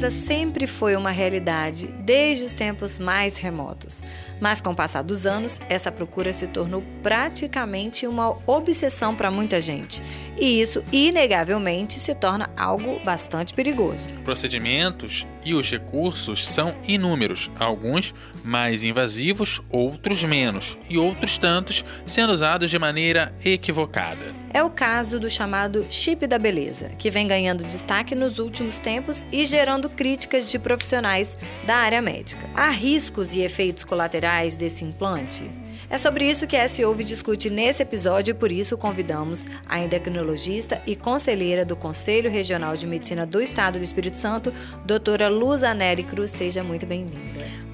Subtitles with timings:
[0.00, 4.02] Beleza sempre foi uma realidade, desde os tempos mais remotos.
[4.40, 9.60] Mas com o passar dos anos, essa procura se tornou praticamente uma obsessão para muita
[9.60, 10.02] gente.
[10.38, 14.08] E isso, inegavelmente, se torna algo bastante perigoso.
[14.24, 22.32] Procedimentos e os recursos são inúmeros, alguns mais invasivos, outros menos, e outros tantos sendo
[22.32, 24.34] usados de maneira equivocada.
[24.52, 29.24] É o caso do chamado chip da beleza, que vem ganhando destaque nos últimos tempos
[29.30, 32.48] e gerando críticas de profissionais da área médica.
[32.54, 35.48] Há riscos e efeitos colaterais desse implante?
[35.88, 40.82] É sobre isso que a S-Ouve discute nesse episódio e por isso convidamos a endocrinologista
[40.86, 44.52] e conselheira do Conselho Regional de Medicina do Estado do Espírito Santo,
[44.84, 46.30] doutora Luza Nery Cruz.
[46.30, 47.20] Seja muito bem-vinda.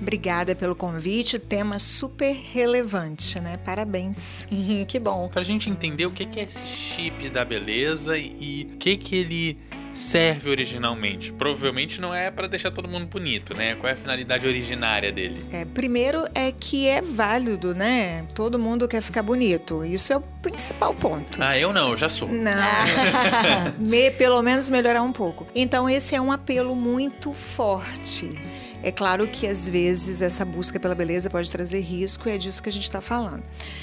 [0.00, 3.56] Obrigada pelo convite, tema super relevante, né?
[3.56, 4.46] Parabéns.
[4.88, 5.28] que bom.
[5.28, 9.58] Pra gente entender o que é esse chip da beleza e o que, que ele
[9.96, 11.32] serve originalmente?
[11.32, 13.74] Provavelmente não é para deixar todo mundo bonito, né?
[13.74, 15.44] Qual é a finalidade originária dele?
[15.52, 18.26] É, primeiro é que é válido, né?
[18.34, 19.84] Todo mundo quer ficar bonito.
[19.84, 21.42] Isso é o principal ponto.
[21.42, 22.28] Ah, eu não, eu já sou.
[22.28, 22.52] Não.
[23.78, 25.46] Me, pelo menos melhorar um pouco.
[25.54, 28.30] Então esse é um apelo muito forte.
[28.86, 32.62] É claro que às vezes essa busca pela beleza pode trazer risco e é disso
[32.62, 33.42] que a gente está falando.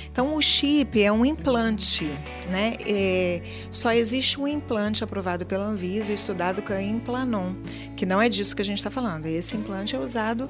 [0.10, 2.06] Então o chip é um implante,
[2.50, 2.76] né?
[2.88, 7.54] É, só existe um implante aprovado pela Anvisa, estudado com a Implanon,
[7.98, 9.26] que não é disso que a gente está falando.
[9.26, 10.48] Esse implante é usado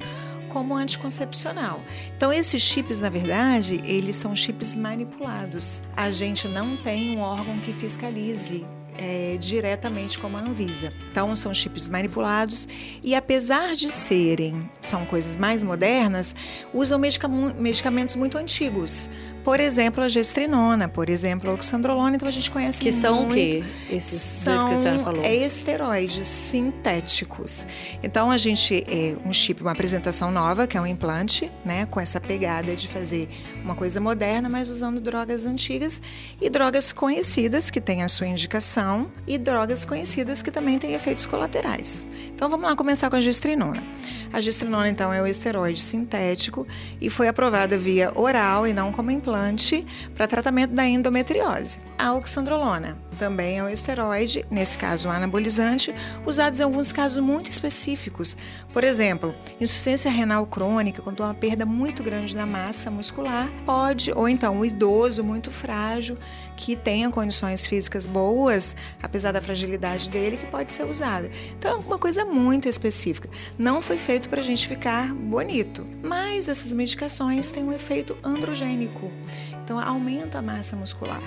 [0.50, 1.82] como anticoncepcional.
[2.16, 5.82] Então esses chips, na verdade, eles são chips manipulados.
[5.96, 8.64] A gente não tem um órgão que fiscalize
[8.98, 10.92] é, diretamente como a Anvisa.
[11.10, 12.68] Então, são chips manipulados
[13.02, 16.34] e, apesar de serem, são coisas mais modernas,
[16.72, 19.08] usam medicamentos muito antigos.
[19.42, 23.00] Por exemplo, a gestrinona, por exemplo, a oxandrolona, então a gente conhece que muito.
[23.00, 23.62] são o quê?
[23.90, 25.22] Esses são que a senhora falou.
[25.22, 27.66] É esteroides sintéticos.
[28.02, 32.00] Então, a gente, é um chip, uma apresentação nova, que é um implante, né, com
[32.00, 33.28] essa pegada de fazer
[33.62, 36.00] uma coisa moderna, mas usando drogas antigas
[36.40, 38.83] e drogas conhecidas, que têm a sua indicação
[39.26, 42.04] e drogas conhecidas que também têm efeitos colaterais.
[42.34, 43.82] Então vamos lá começar com a gestrinona.
[44.32, 46.66] A gestrinona então é o esteroide sintético
[47.00, 49.84] e foi aprovada via oral e não como implante
[50.14, 51.78] para tratamento da endometriose.
[51.98, 55.94] A oxandrolona também é um esteroide, nesse caso um anabolizante,
[56.26, 58.36] usados em alguns casos muito específicos.
[58.72, 64.12] Por exemplo, insuficiência renal crônica, quando há uma perda muito grande da massa muscular, pode,
[64.12, 66.16] ou então um idoso muito frágil,
[66.56, 71.30] que tenha condições físicas boas, apesar da fragilidade dele, que pode ser usada.
[71.58, 73.28] Então é uma coisa muito específica.
[73.58, 79.10] Não foi feito para a gente ficar bonito, mas essas medicações têm um efeito androgênico,
[79.62, 81.22] então aumenta a massa muscular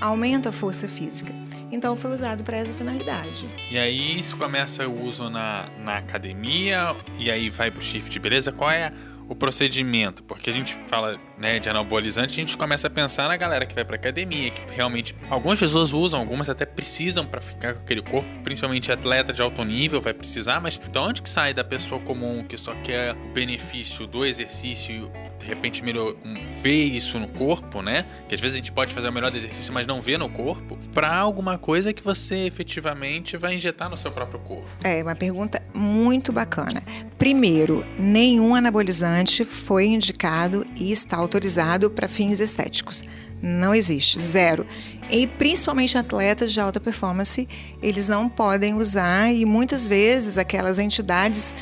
[0.00, 1.32] aumenta a força física.
[1.72, 3.46] Então foi usado para essa finalidade.
[3.70, 8.10] E aí isso começa o uso na, na academia e aí vai para o chip
[8.10, 8.50] de beleza.
[8.50, 8.92] Qual é
[9.28, 10.24] o procedimento?
[10.24, 13.72] Porque a gente fala né, de anabolizante, a gente começa a pensar na galera que
[13.72, 18.02] vai para academia, que realmente algumas pessoas usam, algumas até precisam para ficar com aquele
[18.02, 22.00] corpo, principalmente atleta de alto nível vai precisar, mas então onde que sai da pessoa
[22.00, 26.14] comum que só quer o benefício do exercício de repente melhor,
[26.62, 28.04] ver isso no corpo, né?
[28.28, 30.78] Que às vezes a gente pode fazer o melhor exercício, mas não vê no corpo,
[30.92, 34.68] para alguma coisa que você efetivamente vai injetar no seu próprio corpo.
[34.84, 36.82] É uma pergunta muito bacana.
[37.18, 43.02] Primeiro, nenhum anabolizante foi indicado e está autorizado para fins estéticos.
[43.42, 44.66] Não existe, zero.
[45.10, 47.48] E principalmente atletas de alta performance,
[47.82, 51.54] eles não podem usar e muitas vezes aquelas entidades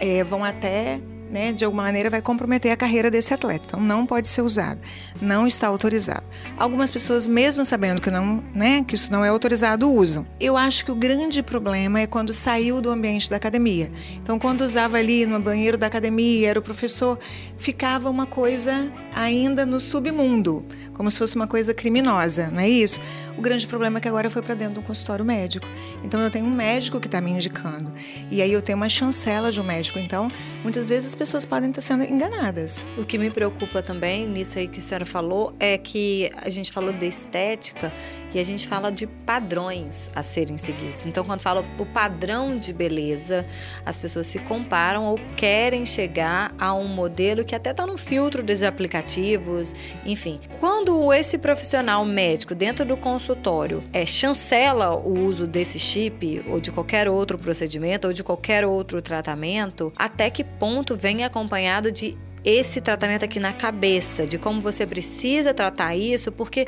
[0.00, 0.98] é, vão até
[1.30, 3.66] né, de alguma maneira vai comprometer a carreira desse atleta.
[3.68, 4.80] Então não pode ser usado,
[5.20, 6.24] não está autorizado.
[6.56, 10.26] Algumas pessoas, mesmo sabendo que não, né, que isso não é autorizado, usam.
[10.40, 13.90] Eu acho que o grande problema é quando saiu do ambiente da academia.
[14.22, 17.18] Então quando usava ali no banheiro da academia, era o professor,
[17.56, 23.00] ficava uma coisa ainda no submundo, como se fosse uma coisa criminosa, não é isso?
[23.36, 25.66] O grande problema é que agora foi para dentro de um consultório médico.
[26.04, 27.92] Então eu tenho um médico que está me indicando
[28.30, 29.98] e aí eu tenho uma chancela de um médico.
[29.98, 30.30] Então
[30.62, 32.86] muitas vezes pessoas podem estar sendo enganadas.
[32.96, 36.70] O que me preocupa também nisso aí que a senhora falou é que a gente
[36.70, 37.92] falou de estética
[38.36, 41.06] E a gente fala de padrões a serem seguidos.
[41.06, 43.46] Então, quando fala o padrão de beleza,
[43.82, 48.42] as pessoas se comparam ou querem chegar a um modelo que até está no filtro
[48.42, 49.74] dos aplicativos,
[50.04, 50.38] enfim.
[50.60, 56.70] Quando esse profissional médico dentro do consultório é, chancela o uso desse chip ou de
[56.70, 62.80] qualquer outro procedimento ou de qualquer outro tratamento, até que ponto vem acompanhado de esse
[62.80, 66.64] tratamento aqui na cabeça, de como você precisa tratar isso, porque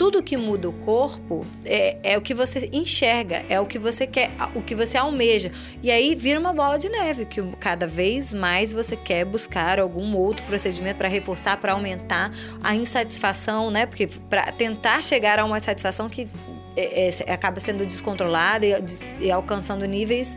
[0.00, 4.06] tudo que muda o corpo é, é, o que você enxerga, é o que você
[4.06, 5.50] quer, o que você almeja.
[5.82, 10.16] E aí vira uma bola de neve, que cada vez mais você quer buscar algum
[10.16, 12.32] outro procedimento para reforçar, para aumentar
[12.62, 13.84] a insatisfação, né?
[13.84, 16.26] Porque para tentar chegar a uma satisfação que
[16.74, 18.74] é, é, acaba sendo descontrolada e,
[19.20, 20.34] e alcançando níveis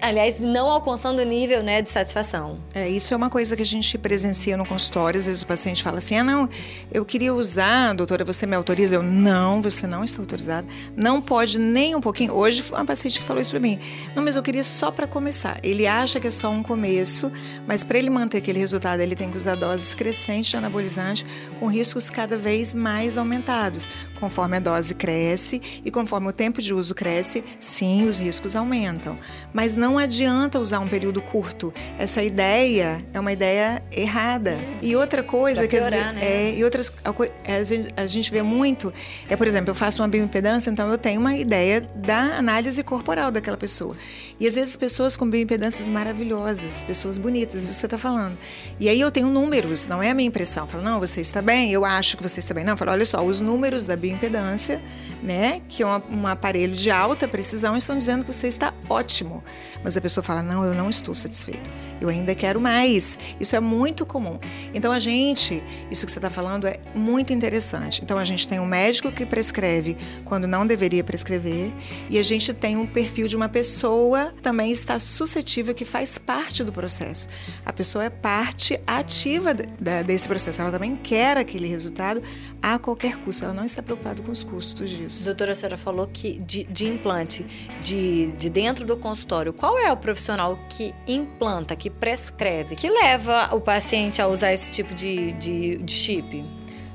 [0.00, 2.58] aliás, não alcançando o nível né, de satisfação.
[2.74, 5.18] É, isso é uma coisa que a gente presencia no consultório.
[5.18, 6.48] Às vezes o paciente fala assim: ah, não,
[6.92, 8.96] eu queria usar, doutora, você me autoriza?
[8.96, 10.66] Eu, não, você não está autorizada.
[10.96, 12.34] Não pode nem um pouquinho.
[12.34, 13.78] Hoje foi uma paciente que falou isso para mim.
[14.14, 15.58] Não, mas eu queria só para começar.
[15.62, 17.30] Ele acha que é só um começo,
[17.66, 21.26] mas para ele manter aquele resultado, ele tem que usar doses crescentes de anabolizante
[21.58, 23.88] com riscos cada vez mais aumentados.
[24.18, 29.18] Conforme a dose cresce e conforme o tempo de uso cresce, sim, os riscos aumentam.
[29.52, 31.72] Mas não não adianta usar um período curto.
[31.96, 34.58] Essa ideia é uma ideia errada.
[34.82, 36.20] E outra coisa piorar, que as, né?
[36.20, 38.92] é, e outras a gente, a gente vê muito
[39.28, 43.30] é, por exemplo, eu faço uma bioimpedância, então eu tenho uma ideia da análise corporal
[43.30, 43.96] daquela pessoa.
[44.40, 48.36] E às vezes pessoas com bioimpedâncias maravilhosas, pessoas bonitas, isso que você está falando.
[48.80, 50.64] E aí eu tenho números, não é a minha impressão.
[50.64, 52.64] Eu falo, não, você está bem, eu acho que você está bem.
[52.64, 54.82] Não, eu falo, olha só, os números da bioimpedância,
[55.22, 59.42] né, que é um, um aparelho de alta precisão, estão dizendo que você está ótimo.
[59.84, 61.70] Mas a pessoa fala: não, eu não estou satisfeito,
[62.00, 63.18] eu ainda quero mais.
[63.38, 64.38] Isso é muito comum.
[64.72, 68.02] Então a gente, isso que você está falando é muito interessante.
[68.02, 71.72] Então a gente tem um médico que prescreve quando não deveria prescrever,
[72.08, 76.64] e a gente tem um perfil de uma pessoa também está suscetível, que faz parte
[76.64, 77.28] do processo.
[77.64, 82.22] A pessoa é parte ativa desse processo, ela também quer aquele resultado
[82.62, 85.24] a qualquer custo, ela não está preocupada com os custos disso.
[85.24, 87.44] Doutora, a senhora falou que de, de implante,
[87.82, 92.88] de, de dentro do consultório, qual qual é o profissional que implanta, que prescreve, que
[92.88, 96.44] leva o paciente a usar esse tipo de, de, de chip?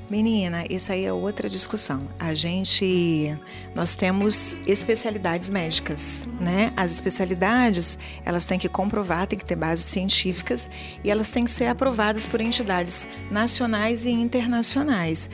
[0.10, 2.08] Menina, isso aí é outra discussão.
[2.18, 3.38] A gente,
[3.76, 6.72] nós temos especialidades médicas, né?
[6.76, 10.70] As especialidades, elas têm que comprovar, têm que ter bases científicas
[11.04, 15.30] e elas têm que ser aprovadas por entidades nacionais e internacionais.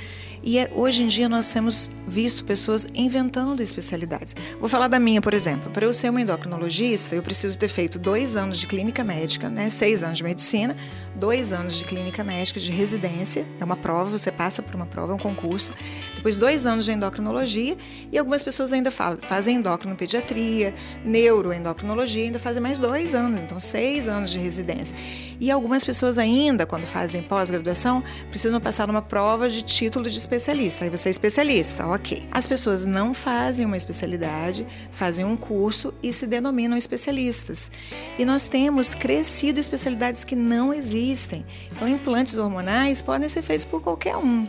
[0.45, 4.36] E é, hoje em dia nós temos visto pessoas inventando especialidades.
[4.59, 5.71] Vou falar da minha, por exemplo.
[5.71, 9.69] Para eu ser uma endocrinologista, eu preciso ter feito dois anos de clínica médica, né?
[9.69, 10.75] seis anos de medicina,
[11.15, 13.44] dois anos de clínica médica de residência.
[13.59, 15.74] É uma prova, você passa por uma prova, é um concurso.
[16.13, 17.75] Depois dois anos de endocrinologia
[18.12, 24.30] e algumas pessoas ainda fazem endocrinopediatria, neuroendocrinologia, ainda fazem mais dois anos, então seis anos
[24.30, 24.95] de residência.
[25.39, 30.35] E algumas pessoas ainda, quando fazem pós-graduação, precisam passar uma prova de título de especialista.
[30.84, 32.28] Aí você é especialista, ok.
[32.32, 37.72] As pessoas não fazem uma especialidade, fazem um curso e se denominam especialistas.
[38.18, 41.46] E nós temos crescido especialidades que não existem.
[41.72, 44.46] Então, implantes hormonais podem ser feitos por qualquer um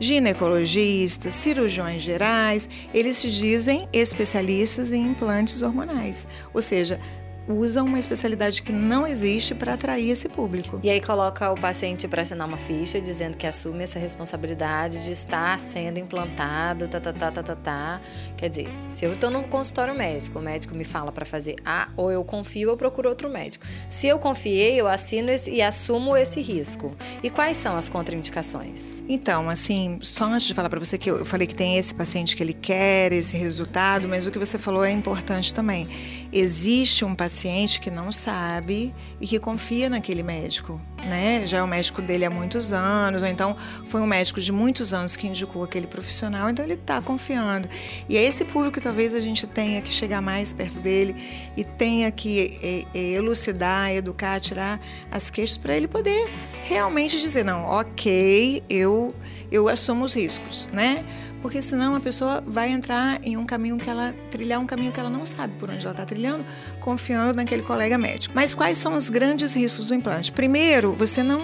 [0.00, 6.26] ginecologistas, cirurgiões gerais, eles se dizem especialistas em implantes hormonais.
[6.54, 6.98] Ou seja,
[7.48, 10.80] usam uma especialidade que não existe para atrair esse público.
[10.82, 15.12] E aí coloca o paciente para assinar uma ficha dizendo que assume essa responsabilidade de
[15.12, 18.00] estar sendo implantado, tá, tá, tá, tá, tá, tá.
[18.36, 21.88] Quer dizer, se eu estou no consultório médico, o médico me fala para fazer A,
[21.96, 23.64] ou eu confio, eu procuro outro médico.
[23.88, 26.94] Se eu confiei, eu assino esse, e assumo esse risco.
[27.22, 28.94] E quais são as contraindicações?
[29.08, 32.36] Então, assim, só antes de falar para você que eu falei que tem esse paciente
[32.36, 35.88] que ele quer esse resultado, mas o que você falou é importante também.
[36.32, 41.46] Existe um paciente paciente que não sabe e que confia naquele médico, né?
[41.46, 43.56] Já é o médico dele há muitos anos, ou então
[43.86, 47.66] foi um médico de muitos anos que indicou aquele profissional, então ele está confiando.
[48.06, 51.16] E é esse público que talvez a gente tenha que chegar mais perto dele
[51.56, 54.78] e tenha que elucidar, educar, tirar
[55.10, 56.30] as queixas para ele poder
[56.64, 59.14] realmente dizer não, ok, eu
[59.50, 61.04] eu assumo os riscos, né?
[61.42, 65.00] Porque senão a pessoa vai entrar em um caminho que ela trilhar um caminho que
[65.00, 66.44] ela não sabe por onde ela está trilhando,
[66.80, 68.34] confiando naquele colega médico.
[68.34, 70.32] Mas quais são os grandes riscos do implante?
[70.32, 71.40] Primeiro, você não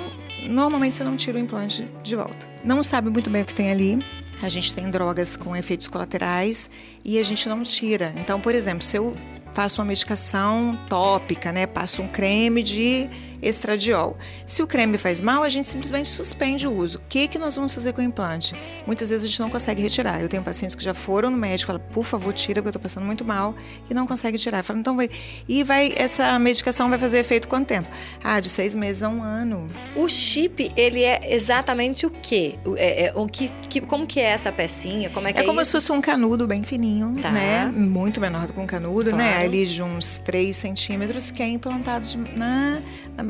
[0.48, 2.48] normalmente você não tira o implante de volta.
[2.64, 3.98] Não sabe muito bem o que tem ali.
[4.42, 6.68] A gente tem drogas com efeitos colaterais
[7.04, 8.12] e a gente não tira.
[8.16, 9.16] Então, por exemplo, se eu
[9.56, 11.66] faço uma medicação tópica, né?
[11.66, 13.08] Passo um creme de
[13.42, 14.16] estradiol.
[14.44, 16.98] Se o creme faz mal, a gente simplesmente suspende o uso.
[16.98, 18.54] O que, que nós vamos fazer com o implante?
[18.86, 20.20] Muitas vezes a gente não consegue retirar.
[20.20, 22.70] Eu tenho pacientes que já foram no médico e falam, por favor, tira, porque eu
[22.70, 23.54] estou passando muito mal,
[23.88, 24.58] e não consegue tirar.
[24.58, 25.08] Eu falo, então vai.
[25.48, 27.88] E vai, essa medicação vai fazer efeito quanto tempo?
[28.22, 29.68] Ah, de seis meses a um ano.
[29.94, 32.58] O chip, ele é exatamente o quê?
[32.76, 35.08] É, é, o que, que, como que é essa pecinha?
[35.10, 35.70] Como é que é, é como isso?
[35.70, 37.30] se fosse um canudo bem fininho, Tá.
[37.30, 37.66] né?
[37.74, 39.45] Muito menor do que um canudo, né?
[39.46, 39.56] Claro.
[39.58, 42.80] Ali de uns 3 centímetros, que é implantado de, na,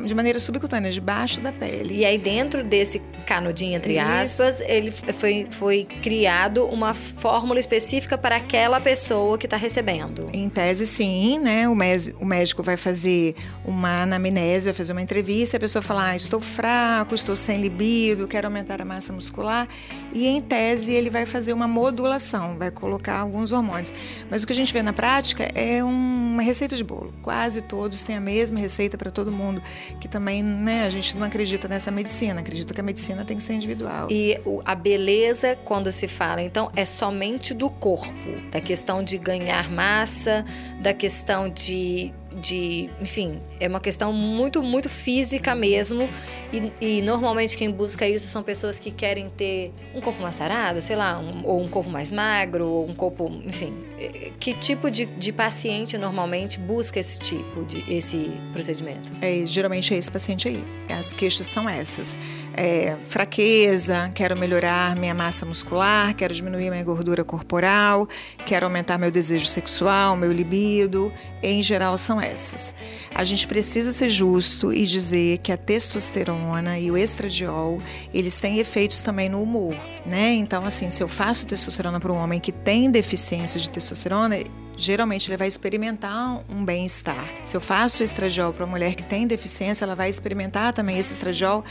[0.07, 1.95] de maneira subcutânea, debaixo da pele.
[1.97, 4.03] E aí, dentro desse canudinho, entre Isso.
[4.43, 10.29] aspas, ele f- foi, foi criado uma fórmula específica para aquela pessoa que está recebendo.
[10.33, 11.69] Em tese, sim, né?
[11.69, 16.11] O, mes- o médico vai fazer uma anamnese, vai fazer uma entrevista, a pessoa fala:
[16.11, 19.69] ah, estou fraco, estou sem libido, quero aumentar a massa muscular.
[20.13, 23.93] E em tese, ele vai fazer uma modulação, vai colocar alguns hormônios.
[24.31, 27.13] Mas o que a gente vê na prática é um- uma receita de bolo.
[27.23, 29.63] Quase todos têm a mesma receita para todo mundo,
[30.01, 33.43] que também, né, a gente não acredita nessa medicina, acredita que a medicina tem que
[33.43, 34.09] ser individual.
[34.11, 39.71] E a beleza, quando se fala, então, é somente do corpo, da questão de ganhar
[39.71, 40.45] massa,
[40.81, 46.09] da questão de, de enfim, é uma questão muito, muito física mesmo.
[46.53, 50.81] E, e normalmente quem busca isso são pessoas que querem ter um corpo mais sarado,
[50.81, 53.75] sei lá, um- ou um corpo mais magro, ou um corpo, enfim.
[53.99, 59.13] Eh, Que tipo de, de paciente normalmente busca esse tipo de esse procedimento?
[59.23, 60.65] É, geralmente é esse paciente aí.
[60.91, 62.17] As queixas são essas.
[62.55, 68.07] É, fraqueza, quero melhorar minha massa muscular, quero diminuir minha gordura corporal,
[68.45, 71.13] quero aumentar meu desejo sexual, meu libido.
[71.43, 72.75] Em geral, são essas.
[73.15, 77.81] A gente precisa ser justo e dizer que a testosterona e o estradiol,
[78.13, 80.33] eles têm efeitos também no humor, né?
[80.35, 84.37] Então, assim, se eu faço testosterona para um homem que tem deficiência de testosterona,
[84.77, 87.27] geralmente ele vai experimentar um bem-estar.
[87.45, 91.15] Se eu faço estradiol para uma mulher que tem deficiência, ela vai experimentar também esse
[91.15, 91.65] estradiol.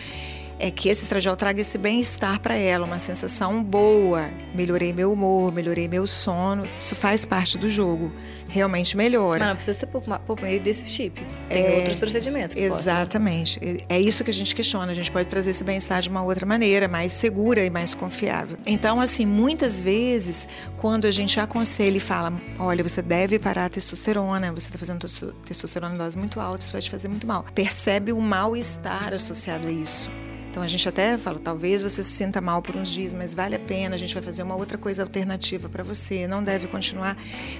[0.57, 4.29] É que esse estradiol traga esse bem-estar para ela, uma sensação boa.
[4.55, 6.65] Melhorei meu humor, melhorei meu sono.
[6.79, 8.11] Isso faz parte do jogo.
[8.47, 9.39] Realmente melhora.
[9.39, 11.21] Mas não precisa ser por, por meio desse chip.
[11.49, 13.59] Tem É, outros procedimentos que possam- Exatamente.
[13.89, 14.91] É isso que a gente questiona.
[14.91, 18.57] A gente pode trazer esse bem-estar de uma outra maneira, mais segura e mais confiável.
[18.65, 20.47] Então, assim, muitas vezes,
[20.77, 24.99] quando a gente aconselha e fala: olha, você deve parar a testosterona, você está fazendo
[24.99, 27.43] testo- testosterona em dose muito alta, isso vai te fazer muito mal.
[27.53, 30.09] Percebe o mal-estar associado a isso.
[30.55, 33.57] Então a gente até fala, talvez você se sinta mal por uns dias, mas vale
[33.57, 37.17] a pena, a gente vai fazer uma outra coisa alternativa para você, não deve continuar.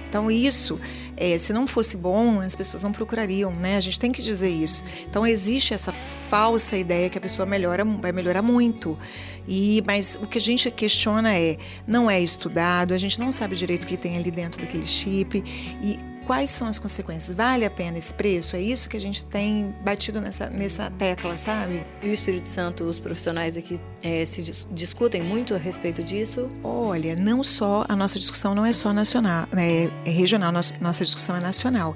[0.08, 0.80] Então isso,
[1.14, 3.76] eh, se não fosse bom, as pessoas não procurariam, né?
[3.76, 4.82] A gente tem que dizer isso.
[5.06, 8.98] Então existe essa falsa ideia que a pessoa melhora, vai melhorar muito.
[9.46, 13.56] E mas o que a gente questiona é, não é estudado, a gente não sabe
[13.56, 15.44] direito o que tem ali dentro daquele chip
[15.82, 17.36] e quais são as consequências?
[17.36, 18.56] Vale a pena esse preço?
[18.56, 21.84] É isso que a gente tem batido nessa, nessa tecla, sabe?
[22.02, 26.48] E o Espírito Santo, os profissionais aqui eh, se dis- discutem muito a respeito disso.
[26.64, 31.04] Olha, não só a nossa discussão não é só nacional, é, é regional, nossa, nossa
[31.04, 31.94] discussão é nacional.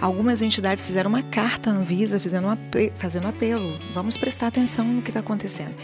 [0.00, 3.78] Algumas entidades fizeram uma carta na Anvisa fazendo um, ape- fazendo apelo.
[3.92, 5.74] Vamos prestar atenção no que está acontecendo.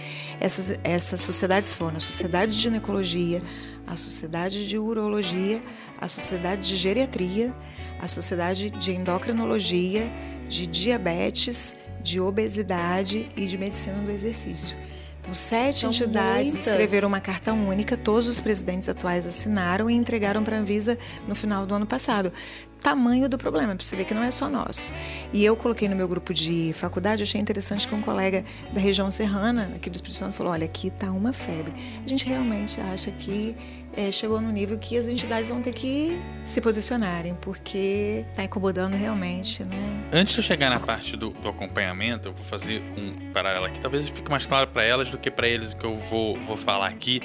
[0.40, 3.42] Essas, essas sociedades foram a Sociedade de Ginecologia,
[3.86, 5.62] a Sociedade de Urologia,
[6.00, 7.54] a Sociedade de Geriatria,
[8.00, 10.12] a Sociedade de Endocrinologia,
[10.48, 14.76] de Diabetes, de Obesidade e de Medicina do Exercício.
[15.22, 16.66] Então, sete São entidades muitas.
[16.66, 20.98] escreveram uma carta única, todos os presidentes atuais assinaram e entregaram para a Anvisa
[21.28, 22.32] no final do ano passado.
[22.80, 24.92] Tamanho do problema, para você ver que não é só nosso.
[25.32, 29.08] E eu coloquei no meu grupo de faculdade, achei interessante que um colega da região
[29.12, 31.72] serrana, aqui do Espírito Santo, falou: olha, aqui está uma febre.
[32.04, 33.54] A gente realmente acha que
[33.96, 38.94] eh, chegou no nível que as entidades vão ter que se posicionarem, porque está incomodando
[38.94, 40.04] realmente, né?
[40.12, 43.80] Antes de eu chegar na parte do, do acompanhamento, eu vou fazer um paralelo aqui.
[43.80, 46.88] Talvez fique mais claro para elas do que para eles que eu vou, vou falar
[46.88, 47.22] aqui.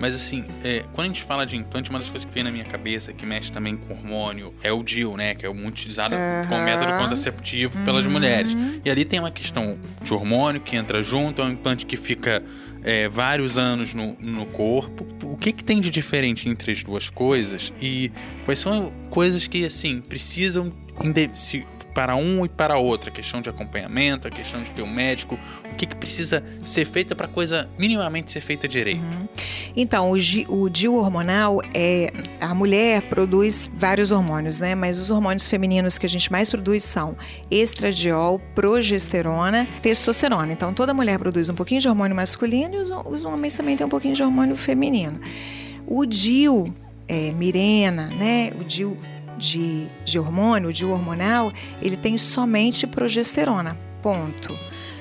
[0.00, 2.50] Mas assim, é, quando a gente fala de implante, uma das coisas que vem na
[2.50, 5.34] minha cabeça, que mexe também com hormônio, é o DIL, né?
[5.34, 6.14] Que é muito utilizado
[6.48, 8.56] como método contraceptivo pelas mulheres.
[8.84, 12.42] E ali tem uma questão de hormônio que entra junto, é um implante que fica
[12.82, 15.06] é, vários anos no, no corpo.
[15.22, 17.70] O que, que tem de diferente entre as duas coisas?
[17.80, 18.10] E
[18.46, 20.72] quais são coisas que, assim, precisam
[21.34, 23.10] se- para um e para outro?
[23.10, 25.38] A questão de acompanhamento, a questão de ter um médico.
[25.70, 29.04] O que, que precisa ser feito para a coisa minimamente ser feita direito?
[29.76, 30.16] Então, o,
[30.48, 32.12] o DIU hormonal é.
[32.40, 34.74] A mulher produz vários hormônios, né?
[34.74, 37.16] Mas os hormônios femininos que a gente mais produz são
[37.50, 40.52] estradiol, progesterona, testosterona.
[40.52, 43.86] Então, toda mulher produz um pouquinho de hormônio masculino e os, os homens também têm
[43.86, 45.20] um pouquinho de hormônio feminino.
[45.86, 46.74] O DIU,
[47.08, 48.52] é, Mirena, né?
[48.60, 48.96] O DIU
[49.40, 53.76] de, de hormônio, de hormonal, ele tem somente progesterona.
[54.02, 54.56] Ponto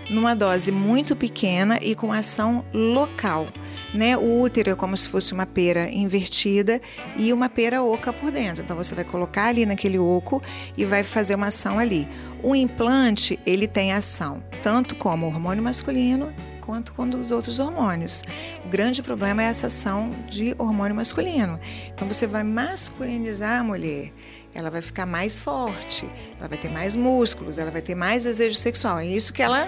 [0.10, 3.48] numa dose muito pequena e com ação local.
[3.94, 4.18] Né?
[4.18, 6.82] O útero é como se fosse uma pera invertida
[7.16, 8.64] e uma pera oca por dentro.
[8.64, 10.42] Então você vai colocar ali naquele oco
[10.76, 12.08] e vai fazer uma ação ali.
[12.42, 16.34] O implante, ele tem ação tanto como hormônio masculino
[16.70, 18.22] quanto com os outros hormônios.
[18.64, 21.60] O grande problema é essa ação de hormônio masculino.
[21.92, 24.14] Então você vai masculinizar a mulher,
[24.54, 26.08] ela vai ficar mais forte,
[26.38, 29.00] ela vai ter mais músculos, ela vai ter mais desejo sexual.
[29.00, 29.68] É isso que ela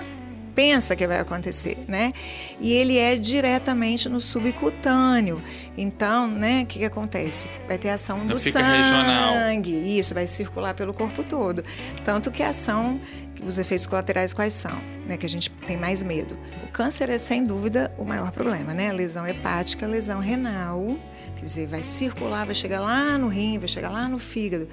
[0.53, 2.13] pensa que vai acontecer, né?
[2.59, 5.41] E ele é diretamente no subcutâneo.
[5.75, 7.47] Então, né, o que, que acontece?
[7.67, 8.57] Vai ter ação Não do sangue.
[8.59, 9.33] Regional.
[9.85, 11.63] Isso, vai circular pelo corpo todo.
[12.03, 12.99] Tanto que a ação,
[13.43, 14.81] os efeitos colaterais quais são?
[15.07, 16.37] Né, que a gente tem mais medo.
[16.63, 18.91] O câncer é sem dúvida o maior problema, né?
[18.93, 20.95] Lesão hepática, lesão renal,
[21.35, 24.67] quer dizer, vai circular, vai chegar lá no rim, vai chegar lá no fígado.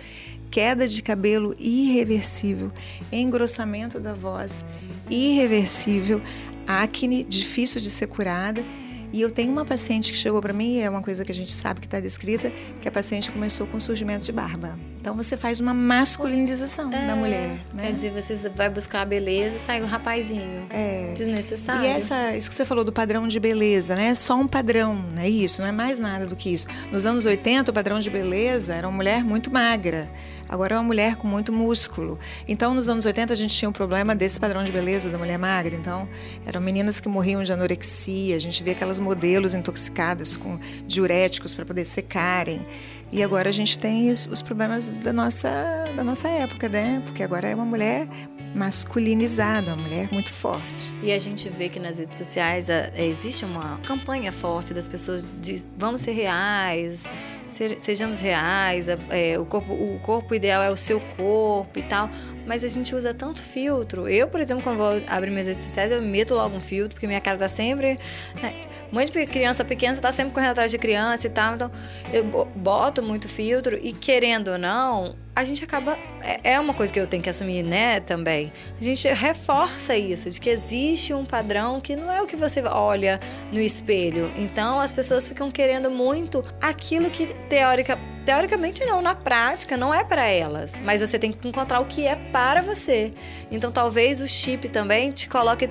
[0.51, 2.71] Queda de cabelo irreversível,
[3.13, 4.65] engrossamento da voz
[5.11, 6.21] irreversível,
[6.67, 8.65] acne difícil de ser curada.
[9.13, 11.53] E eu tenho uma paciente que chegou para mim, é uma coisa que a gente
[11.53, 12.51] sabe que está descrita,
[12.81, 14.79] que a paciente começou com surgimento de barba.
[15.01, 17.61] Então você faz uma masculinização é, da mulher.
[17.73, 17.85] Né?
[17.85, 20.67] Quer dizer, você vai buscar a beleza e sai um rapazinho.
[20.71, 21.13] É.
[21.17, 21.85] Desnecessário.
[21.85, 24.09] E essa, isso que você falou do padrão de beleza, né?
[24.09, 25.63] É só um padrão, não é isso?
[25.63, 26.67] Não é mais nada do que isso.
[26.93, 30.11] Nos anos 80, o padrão de beleza era uma mulher muito magra.
[30.49, 32.19] Agora é uma mulher com muito músculo.
[32.47, 35.39] Então, nos anos 80, a gente tinha um problema desse padrão de beleza da mulher
[35.39, 35.77] magra.
[35.77, 36.09] Então,
[36.47, 38.37] eram meninas que morriam de anorexia.
[38.37, 42.67] A gente via aquelas modelos intoxicadas com diuréticos para poder secarem.
[43.11, 45.51] E agora a gente tem os problemas da nossa,
[45.97, 47.03] da nossa época, né?
[47.05, 48.09] Porque agora é uma mulher
[48.55, 50.95] masculinizada, uma mulher muito forte.
[51.03, 55.63] E a gente vê que nas redes sociais existe uma campanha forte das pessoas de
[55.77, 57.05] vamos ser reais,
[57.49, 62.11] sejamos reais, é, o, corpo, o corpo ideal é o seu corpo e tal.
[62.47, 64.09] Mas a gente usa tanto filtro.
[64.09, 67.07] Eu, por exemplo, quando vou abrir minhas redes sociais, eu meto logo um filtro, porque
[67.07, 67.99] minha cara tá sempre.
[68.43, 68.55] Né?
[68.91, 71.55] Mãe de criança pequena, você tá sempre correndo atrás de criança e tal.
[71.55, 71.71] Então,
[72.13, 75.97] eu boto muito filtro e, querendo ou não, a gente acaba.
[76.21, 78.53] É, é uma coisa que eu tenho que assumir, né, também.
[78.81, 82.61] A gente reforça isso, de que existe um padrão que não é o que você
[82.63, 83.21] olha
[83.53, 84.33] no espelho.
[84.37, 90.03] Então, as pessoas ficam querendo muito aquilo que teórica, teoricamente não, na prática não é
[90.03, 93.13] para elas, mas você tem que encontrar o que é para você.
[93.49, 95.71] Então talvez o chip também te coloque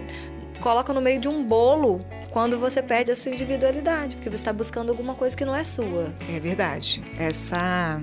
[0.59, 2.03] coloca no meio de um bolo
[2.37, 5.63] quando você perde a sua individualidade, porque você está buscando alguma coisa que não é
[5.63, 6.13] sua.
[6.31, 7.01] É verdade.
[7.17, 7.99] Essa,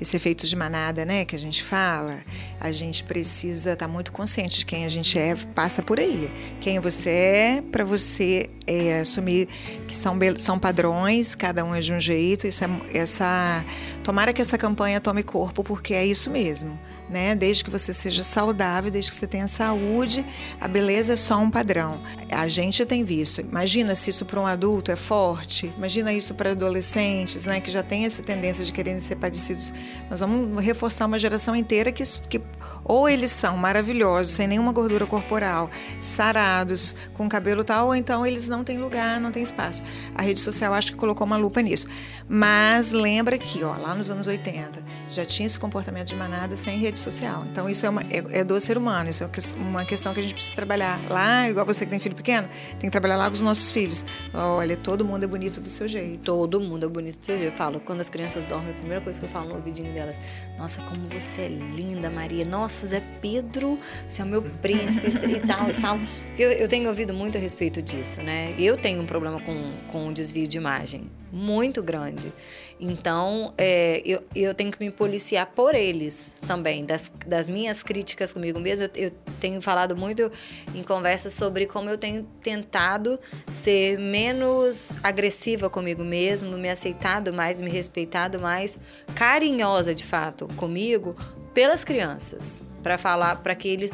[0.00, 2.24] esse efeito de manada, né, que a gente fala,
[2.58, 6.32] a gente precisa estar tá muito consciente de quem a gente é, passa por aí.
[6.62, 9.48] Quem você é, para você é, assumir
[9.86, 12.46] que são, são padrões, cada um é de um jeito.
[12.46, 13.62] Isso é, essa,
[14.02, 16.80] tomara que essa campanha tome corpo, porque é isso mesmo.
[17.10, 17.34] Né?
[17.34, 20.24] Desde que você seja saudável, desde que você tenha saúde,
[20.58, 22.00] a beleza é só um padrão.
[22.30, 23.42] A gente tem visto.
[23.42, 25.72] Imagina se isso para um adulto é forte.
[25.76, 27.60] Imagina isso para adolescentes, né?
[27.60, 29.72] Que já tem essa tendência de quererem ser parecidos.
[30.08, 32.40] Nós vamos reforçar uma geração inteira que, que
[32.84, 38.48] ou eles são maravilhosos, sem nenhuma gordura corporal, sarados, com cabelo tal, ou então eles
[38.48, 39.82] não têm lugar, não têm espaço.
[40.14, 41.88] A rede social acho que colocou uma lupa nisso.
[42.28, 46.78] Mas lembra que, ó, lá nos anos 80, já tinha esse comportamento de manada sem
[46.78, 47.44] rede social.
[47.50, 50.22] Então isso é, uma, é, é do ser humano, isso é uma questão que a
[50.22, 51.00] gente precisa trabalhar.
[51.08, 54.04] Lá, igual você que tem filho pequeno, tem que trabalhar lá com os nossos filhos.
[54.32, 56.24] Olha, todo mundo é bonito do seu jeito.
[56.24, 57.52] Todo mundo é bonito do seu jeito.
[57.52, 60.20] Eu falo, quando as crianças dormem, a primeira coisa que eu falo no ouvidinho delas,
[60.58, 62.44] nossa, como você é linda, Maria.
[62.44, 65.70] Nossa, Zé Pedro, você é o meu príncipe e tal.
[65.70, 66.00] E falo,
[66.38, 68.54] eu, eu tenho ouvido muito a respeito disso, né?
[68.58, 72.32] Eu tenho um problema com, com desvio de imagem muito grande.
[72.78, 78.32] Então, é, eu, eu tenho que me policiar por eles também, das, das minhas críticas
[78.32, 78.84] comigo mesmo.
[78.84, 80.30] Eu, eu tenho falado muito
[80.74, 83.18] em conversas sobre como eu tenho tentado
[83.48, 88.78] ser menos agressiva comigo mesmo, me aceitado mais, me respeitado mais,
[89.14, 91.16] carinhosa de fato comigo
[91.52, 93.92] pelas crianças para falar, para que eles,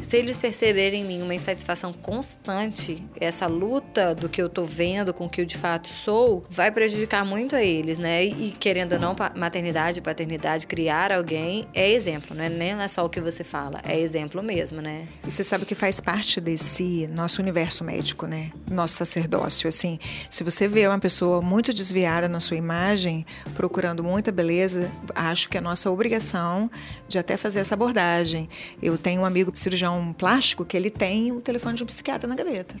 [0.00, 5.12] se eles perceberem em mim uma insatisfação constante, essa luta do que eu tô vendo
[5.12, 8.24] com o que eu de fato sou, vai prejudicar muito a eles, né?
[8.24, 12.48] E querendo ou não, maternidade, paternidade, criar alguém é exemplo, né?
[12.48, 15.06] Nem é só o que você fala, é exemplo mesmo, né?
[15.26, 18.50] E você sabe que faz parte desse nosso universo médico, né?
[18.70, 19.98] Nosso sacerdócio, assim.
[20.30, 25.58] Se você vê uma pessoa muito desviada na sua imagem, procurando muita beleza, acho que
[25.58, 26.70] é nossa obrigação
[27.06, 28.48] de até fazer essa abordagem.
[28.82, 29.71] Eu tenho um amigo cirurgião
[30.16, 32.74] plástico que ele tem o telefone de um psiquiatra na gaveta.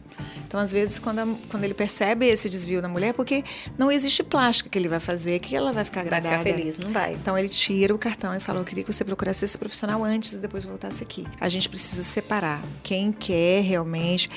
[0.46, 3.42] Então, às vezes, quando, a, quando ele percebe esse desvio na mulher, porque
[3.78, 6.28] não existe plástica que ele vai fazer, que ela vai ficar agradada.
[6.28, 7.14] Vai ficar feliz, não vai.
[7.14, 10.32] Então, ele tira o cartão e fala: Eu queria que você procurasse esse profissional antes
[10.34, 11.26] e depois voltasse aqui.
[11.40, 14.28] A gente precisa separar quem quer realmente.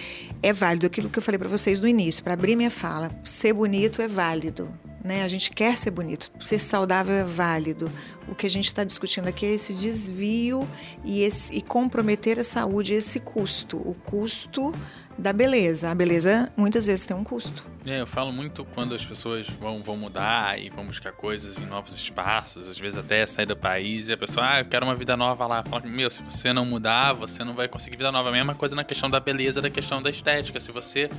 [0.41, 3.12] É válido aquilo que eu falei para vocês no início, para abrir minha fala.
[3.24, 4.72] Ser bonito é válido.
[5.06, 5.22] Né?
[5.22, 7.91] A gente quer ser bonito, ser saudável é válido.
[8.28, 10.68] O que a gente está discutindo aqui é esse desvio
[11.04, 14.74] e, esse, e comprometer a saúde, esse custo, o custo
[15.15, 15.91] da beleza.
[15.91, 17.63] A beleza muitas vezes tem um custo.
[17.86, 21.68] É, eu falo muito quando as pessoas vão, vão mudar e vão buscar coisas em
[21.68, 24.96] novos espaços, às vezes até sair do país, e a pessoa, ah, eu quero uma
[24.96, 25.62] vida nova lá.
[25.62, 28.30] Fala, meu, se você não mudar, você não vai conseguir vida nova.
[28.30, 30.60] A mesma coisa na questão da beleza, da questão da estética.
[30.60, 31.12] Se você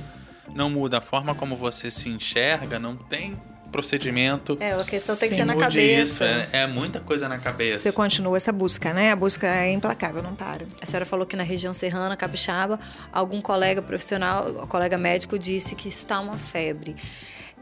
[0.53, 3.39] não muda a forma como você se enxerga, não tem
[3.71, 4.57] procedimento.
[4.59, 6.01] É, a questão tem que ser na cabeça.
[6.01, 6.23] Isso.
[6.23, 7.79] É, é, muita coisa na cabeça.
[7.79, 9.11] Você continua essa busca, né?
[9.11, 10.65] A busca é implacável, não para.
[10.81, 12.79] A senhora falou que na região serrana, capixaba,
[13.11, 16.95] algum colega profissional, colega médico disse que isso está uma febre.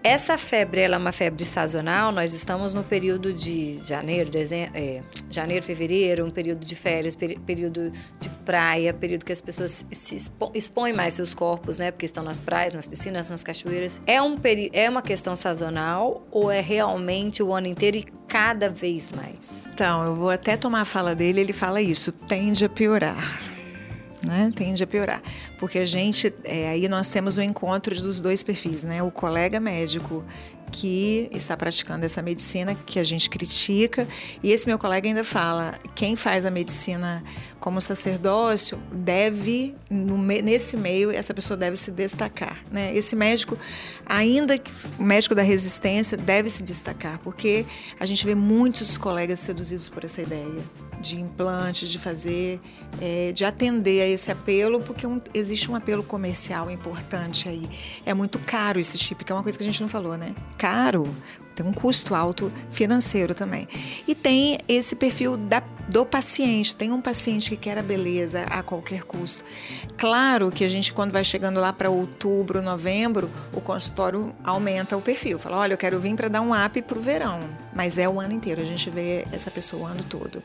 [0.06, 2.12] Essa febre ela é uma febre sazonal.
[2.12, 7.92] Nós estamos no período de janeiro, dezembro, é, janeiro, fevereiro, um período de férias, período
[8.20, 11.90] de praia, período que as pessoas se expõem mais seus corpos, né?
[11.90, 14.00] Porque estão nas praias, nas piscinas, nas cachoeiras.
[14.06, 14.38] É, um
[14.72, 19.64] é uma questão sazonal ou é realmente o ano inteiro e cada vez mais?
[19.74, 21.42] Então, eu vou até tomar a fala dele.
[21.42, 23.55] Ele fala isso: tende a piorar
[24.26, 24.52] né?
[24.56, 25.22] Tende a piorar.
[25.58, 29.02] Porque a gente, é, aí nós temos o encontro dos dois perfis, né?
[29.04, 30.26] O colega médico
[30.72, 34.08] que está praticando essa medicina que a gente critica.
[34.44, 37.24] E esse meu colega ainda fala: quem faz a medicina
[37.66, 42.64] como sacerdócio deve, no, nesse meio, essa pessoa deve se destacar.
[42.72, 42.96] Né?
[42.96, 43.58] Esse médico,
[44.06, 47.66] ainda que médico da resistência, deve se destacar, porque
[48.00, 50.64] a gente vê muitos colegas seduzidos por essa ideia
[51.02, 52.62] de implantes, de fazer,
[53.02, 57.68] é, de atender a esse apelo, porque um, existe um apelo comercial importante aí.
[58.06, 60.36] É muito caro esse chip, que é uma coisa que a gente não falou, né?
[60.56, 61.08] Caro,
[61.56, 63.68] tem um custo alto financeiro também.
[64.08, 66.76] E tem esse perfil da, do paciente.
[66.76, 69.44] Tem um paciente que quer a beleza a qualquer custo.
[69.98, 75.02] Claro que a gente, quando vai chegando lá para outubro, novembro, o consultório aumenta o
[75.02, 75.40] perfil.
[75.40, 77.40] Fala, olha, eu quero vir para dar um up para o verão.
[77.74, 80.42] Mas é o ano inteiro, a gente vê essa pessoa o ano todo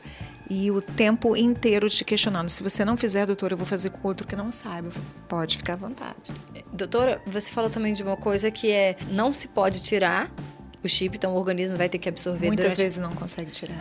[0.53, 2.49] e o tempo inteiro te questionando.
[2.49, 4.89] Se você não fizer, doutora, eu vou fazer com outro que não saiba.
[5.29, 6.33] Pode ficar à vontade.
[6.73, 10.29] Doutora, você falou também de uma coisa que é não se pode tirar
[10.83, 12.47] o chip, então o organismo vai ter que absorver.
[12.47, 12.81] Muitas durante...
[12.81, 13.75] vezes não consegue tirar.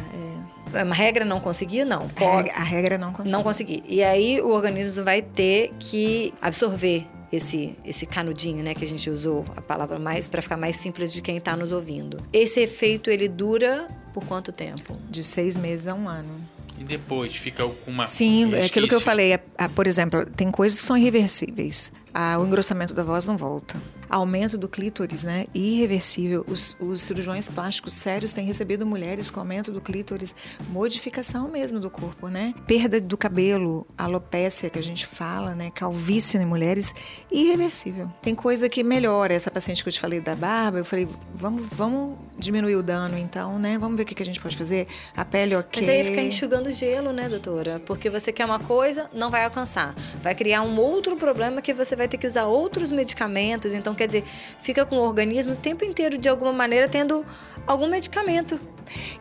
[0.74, 0.82] É...
[0.82, 2.10] uma regra não conseguir, não.
[2.16, 3.30] A regra, a regra não consegue.
[3.30, 3.82] Não conseguir.
[3.88, 9.08] E aí o organismo vai ter que absorver esse, esse canudinho, né, que a gente
[9.08, 12.20] usou a palavra mais para ficar mais simples de quem está nos ouvindo.
[12.32, 14.96] Esse efeito ele dura por quanto tempo?
[15.08, 16.48] De seis meses a um ano.
[16.78, 19.34] E depois fica alguma Sim, é aquilo que eu falei.
[19.34, 21.92] É, é, por exemplo, tem coisas que são irreversíveis.
[22.12, 25.46] Ah, o engrossamento da voz não volta aumento do clítoris, né?
[25.54, 26.44] Irreversível.
[26.48, 30.34] Os, os cirurgiões plásticos sérios têm recebido mulheres com aumento do clítoris,
[30.68, 32.54] modificação mesmo do corpo, né?
[32.66, 35.70] Perda do cabelo, alopécia que a gente fala, né?
[35.70, 36.94] Calvície em mulheres,
[37.30, 38.10] irreversível.
[38.20, 39.32] Tem coisa que melhora.
[39.32, 43.18] Essa paciente que eu te falei da barba, eu falei, vamos, vamos diminuir o dano
[43.18, 43.78] então, né?
[43.78, 44.86] Vamos ver o que a gente pode fazer.
[45.16, 45.80] A pele ok.
[45.80, 47.80] Mas aí fica enxugando gelo, né, doutora?
[47.84, 49.94] Porque você quer uma coisa, não vai alcançar.
[50.22, 53.74] Vai criar um outro problema que você vai ter que usar outros medicamentos.
[53.74, 54.24] Então, quer dizer,
[54.58, 57.24] fica com o organismo o tempo inteiro, de alguma maneira, tendo
[57.66, 58.58] algum medicamento.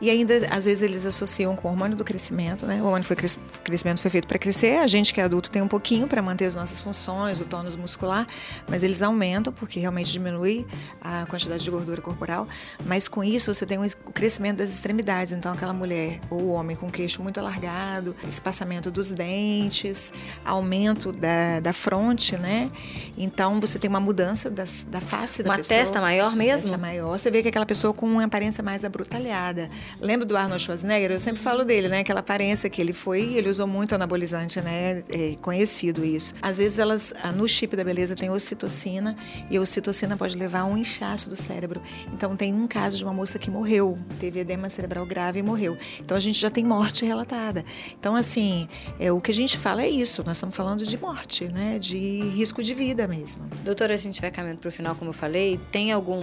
[0.01, 2.81] E ainda, às vezes, eles associam com o hormônio do crescimento, né?
[2.81, 5.61] O hormônio foi o crescimento foi feito para crescer, a gente que é adulto tem
[5.61, 8.25] um pouquinho para manter as nossas funções, o tônus muscular,
[8.67, 10.65] mas eles aumentam porque realmente diminui
[11.01, 12.47] a quantidade de gordura corporal.
[12.85, 15.33] Mas com isso, você tem o crescimento das extremidades.
[15.33, 20.11] Então, aquela mulher ou o homem com queixo muito alargado, espaçamento dos dentes,
[20.45, 22.71] aumento da, da fronte, né?
[23.17, 25.77] Então, você tem uma mudança das, da face da uma pessoa.
[25.77, 26.69] Uma testa maior mesmo?
[26.69, 27.19] Testa maior.
[27.19, 29.69] Você vê que aquela pessoa com uma aparência mais abrutalhada nada.
[29.99, 31.11] Lembro do Arnold Schwarzenegger?
[31.11, 31.99] Eu sempre falo dele, né?
[31.99, 35.03] Aquela aparência que ele foi, ele usou muito anabolizante, né?
[35.09, 36.33] É conhecido isso.
[36.41, 39.15] Às vezes elas, no chip da beleza tem ocitocina
[39.49, 41.81] e a ocitocina pode levar a um inchaço do cérebro.
[42.13, 45.77] Então tem um caso de uma moça que morreu, teve edema cerebral grave e morreu.
[45.99, 47.65] Então a gente já tem morte relatada.
[47.99, 48.67] Então assim,
[48.99, 50.23] é, o que a gente fala é isso.
[50.25, 51.79] Nós estamos falando de morte, né?
[51.79, 51.97] De
[52.35, 53.49] risco de vida mesmo.
[53.63, 55.59] Doutora, a gente vai caminhando para o final, como eu falei.
[55.71, 56.19] Tem algum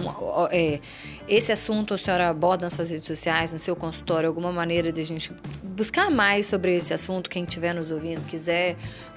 [0.51, 0.79] é,
[1.27, 3.16] esse assunto a senhora aborda nas suas redes sociais?
[3.17, 7.43] Sociais, no seu consultório, alguma maneira de a gente buscar mais sobre esse assunto, quem
[7.43, 8.75] estiver nos ouvindo, quiser,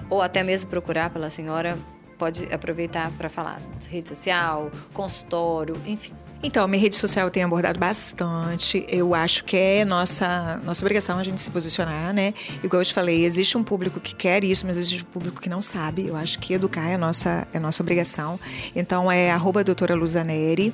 [0.09, 1.77] ou até mesmo procurar pela senhora,
[2.17, 6.13] pode aproveitar para falar rede social, consultório, enfim.
[6.43, 8.83] Então, minha rede social tem abordado bastante.
[8.89, 12.33] Eu acho que é nossa, nossa obrigação a gente se posicionar, né?
[12.63, 15.47] Igual eu te falei, existe um público que quer isso, mas existe um público que
[15.47, 16.07] não sabe.
[16.07, 18.39] Eu acho que educar é nossa, é nossa obrigação.
[18.75, 20.73] Então, é arroba doutora Luzaneri.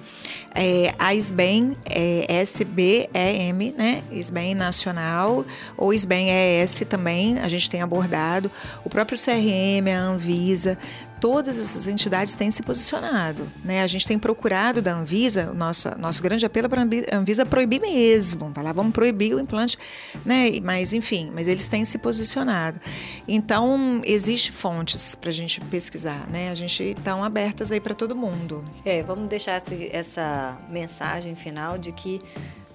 [0.56, 4.04] É, a SBEM é S-B-E-M, né?
[4.10, 8.50] SBEM Nacional, ou SBEM ES também, a gente tem abordado.
[8.86, 10.78] O próprio CRM, a Anvisa,
[11.20, 13.50] todas essas entidades têm se posicionado.
[13.64, 13.82] Né?
[13.82, 18.52] A gente tem procurado da Anvisa, nosso, nosso grande apelo para a Anvisa proibir mesmo.
[18.54, 19.78] Vai lá, vamos proibir o implante,
[20.26, 20.52] né?
[20.64, 22.80] mas enfim, mas eles têm se posicionado.
[23.28, 26.50] Então, existe fontes para a gente pesquisar, né?
[26.50, 28.64] A gente estão abertas aí para todo mundo.
[28.86, 32.22] É, vamos deixar essa mensagem final de que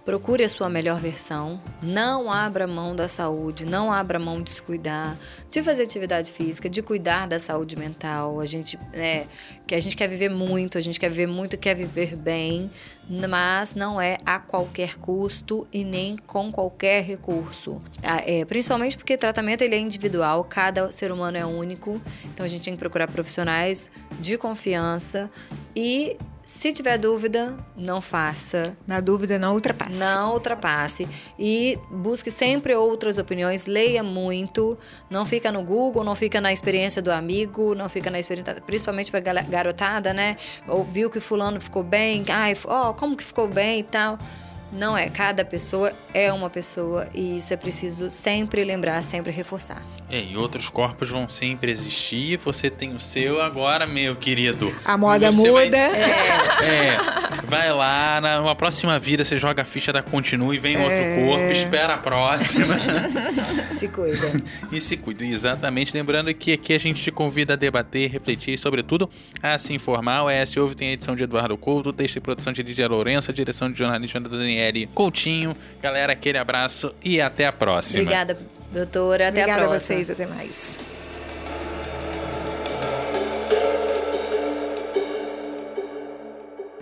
[0.04, 1.60] Procure a sua melhor versão.
[1.80, 5.16] Não abra mão da saúde, não abra mão de se cuidar,
[5.48, 8.40] de fazer atividade física, de cuidar da saúde mental.
[8.40, 9.26] A gente, é,
[9.64, 12.68] que a gente quer viver muito, a gente quer viver muito, quer viver bem,
[13.08, 17.80] mas não é a qualquer custo e nem com qualquer recurso.
[18.02, 22.64] É, principalmente porque tratamento ele é individual, cada ser humano é único, então a gente
[22.64, 23.88] tem que procurar profissionais
[24.18, 25.30] de confiança
[25.76, 28.76] e se tiver dúvida, não faça.
[28.86, 29.98] Na dúvida, não ultrapasse.
[29.98, 31.08] Não ultrapasse.
[31.38, 34.76] E busque sempre outras opiniões, leia muito.
[35.08, 38.60] Não fica no Google, não fica na experiência do amigo, não fica na experiência.
[38.60, 40.36] Principalmente para garotada, né?
[40.66, 44.18] Ou viu que Fulano ficou bem, ai, ó, oh, como que ficou bem e tal.
[44.72, 49.82] Não é, cada pessoa é uma pessoa e isso é preciso sempre lembrar, sempre reforçar.
[50.08, 54.74] É, e outros corpos vão sempre existir, você tem o seu agora, meu querido.
[54.84, 55.52] A moda muda.
[55.52, 56.98] Vai, é, é,
[57.44, 60.78] vai lá, na próxima vida você joga a ficha da continua e vem é.
[60.78, 62.74] outro corpo, espera a próxima.
[63.74, 64.42] se cuida.
[64.70, 65.94] E se cuida, exatamente.
[65.94, 69.08] Lembrando que aqui a gente te convida a debater, refletir e, sobretudo,
[69.42, 70.24] a se informar.
[70.24, 73.30] O ES Ouve tem a edição de Eduardo Couto, texto e produção de Lídia Lourenço,
[73.30, 75.56] a direção de jornalista da Daniel Daniele Coutinho.
[75.80, 78.02] Galera, aquele abraço e até a próxima.
[78.02, 78.36] Obrigada,
[78.70, 79.28] doutora.
[79.28, 79.96] Até Obrigada a próxima.
[79.96, 80.10] Obrigada a vocês.
[80.10, 81.01] Até mais.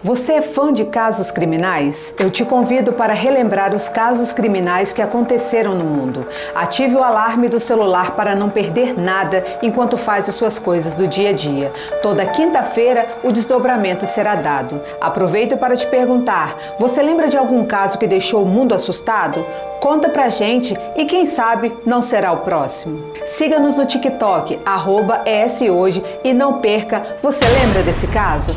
[0.02, 2.14] Você é fã de casos criminais?
[2.18, 6.26] Eu te convido para relembrar os casos criminais que aconteceram no mundo.
[6.54, 11.06] Ative o alarme do celular para não perder nada enquanto faz as suas coisas do
[11.06, 11.70] dia a dia.
[12.02, 14.80] Toda quinta-feira o desdobramento será dado.
[14.98, 19.44] Aproveito para te perguntar: você lembra de algum caso que deixou o mundo assustado?
[19.80, 23.04] Conta pra gente e quem sabe não será o próximo.
[23.26, 28.56] Siga-nos no TikTok, arroba ESHoje e não perca, você lembra desse caso?